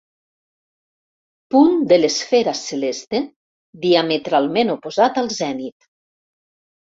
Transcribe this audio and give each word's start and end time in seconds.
Punt 1.55 1.75
de 1.91 1.99
l'esfera 1.99 2.53
celeste 2.61 3.21
diametralment 3.85 4.75
oposat 4.77 5.21
al 5.25 5.31
zenit. 5.37 5.89